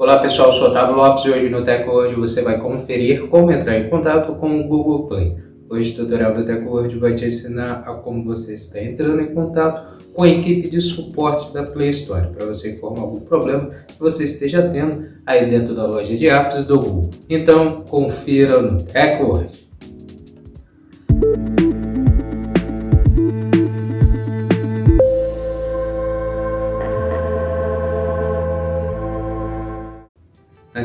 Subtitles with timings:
[0.00, 3.78] Olá pessoal, eu sou Otávio Lopes e hoje no TecWord você vai conferir como entrar
[3.78, 5.36] em contato com o Google Play.
[5.68, 10.00] Hoje o tutorial do TecWord vai te ensinar a como você está entrando em contato
[10.14, 14.24] com a equipe de suporte da Play Store para você informar algum problema que você
[14.24, 17.10] esteja tendo aí dentro da loja de apps do Google.
[17.28, 19.59] Então confira no TecWord.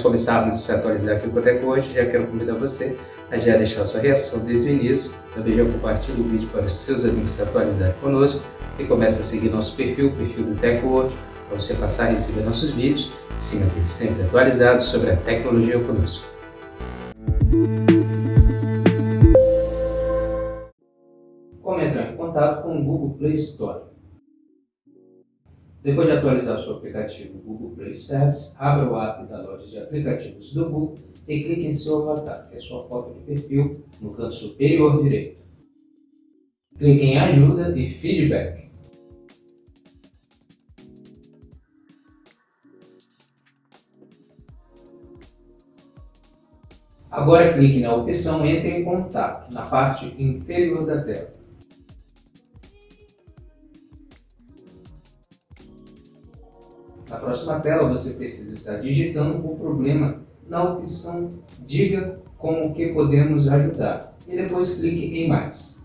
[0.00, 2.96] Começarmos a se atualizar aqui com o Tech hoje, já quero convidar você
[3.30, 6.74] a já deixar sua reação desde o início, também já compartilhe o vídeo para os
[6.74, 8.44] seus amigos se atualizarem conosco
[8.78, 11.14] e comece a seguir nosso perfil, o perfil do TechWord,
[11.48, 15.78] para você passar a receber nossos vídeos e se manter sempre atualizado sobre a tecnologia
[15.78, 16.26] conosco.
[21.62, 23.89] Como entrar em contato com o Google Play Store?
[25.82, 30.52] Depois de atualizar seu aplicativo Google Play Service, abra o app da loja de aplicativos
[30.52, 34.34] do Google e clique em seu avatar, que é sua foto de perfil, no canto
[34.34, 35.40] superior direito.
[36.76, 38.70] Clique em Ajuda e Feedback.
[47.10, 51.39] Agora clique na opção Entre em Contato, na parte inferior da tela.
[57.10, 61.34] Na próxima tela, você precisa estar digitando o problema na opção
[61.66, 65.80] Diga como que podemos ajudar e depois clique em Mais.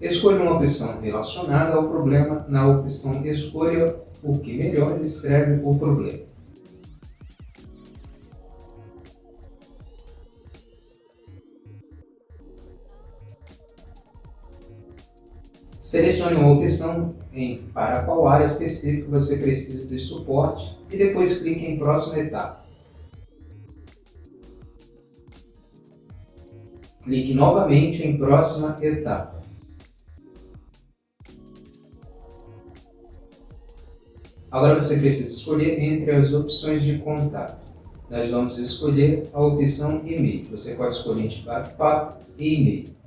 [0.00, 6.28] Escolha uma opção relacionada ao problema na opção Escolha o que melhor descreve o problema.
[15.88, 21.64] Selecione uma opção em para qual área específica você precisa de suporte e depois clique
[21.64, 22.62] em próxima etapa.
[27.02, 29.40] Clique novamente em próxima etapa.
[34.50, 37.66] Agora você precisa escolher entre as opções de contato.
[38.10, 40.50] Nós vamos escolher a opção e-mail.
[40.50, 42.97] Você pode escolher entre bate-papo e e-mail.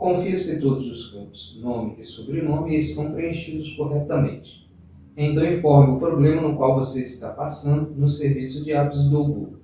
[0.00, 4.66] Confira se todos os campos nome e sobrenome estão preenchidos corretamente.
[5.14, 9.56] Então informe o problema no qual você está passando no serviço de apps do Google.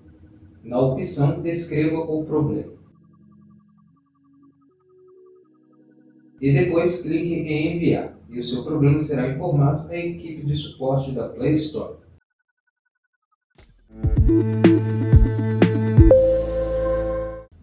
[0.63, 2.75] Na opção Descreva o problema.
[6.39, 11.13] E depois clique em Enviar e o seu problema será informado à equipe de suporte
[11.13, 11.97] da Play Store.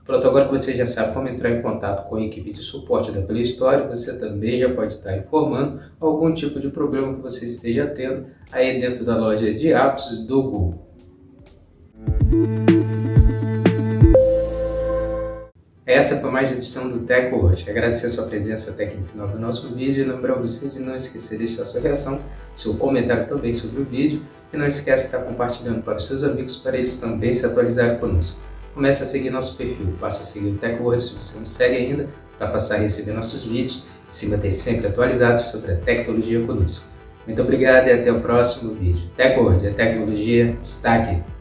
[0.05, 3.09] Pronto, agora que você já sabe como entrar em contato com a equipe de suporte
[3.09, 7.45] da Play Store, você também já pode estar informando algum tipo de problema que você
[7.45, 10.87] esteja tendo aí dentro da loja de apps do Google.
[15.85, 17.69] Essa foi mais uma edição do TechWord.
[17.69, 20.79] Agradecer a sua presença até aqui no final do nosso vídeo e lembrar você de
[20.79, 22.21] não esquecer de deixar sua reação,
[22.57, 24.21] seu comentário também sobre o vídeo
[24.51, 27.99] e não esqueça de estar compartilhando para os seus amigos para eles também se atualizarem
[27.99, 31.75] conosco comece a seguir nosso perfil, passe a seguir o TechWord se você não segue
[31.78, 32.07] ainda,
[32.38, 36.85] para passar a receber nossos vídeos e se manter sempre atualizado sobre a tecnologia conosco.
[37.25, 39.01] Muito obrigado e até o próximo vídeo.
[39.16, 41.32] TechWord, a tecnologia está aqui.